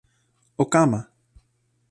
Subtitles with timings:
[0.57, 0.99] o kama!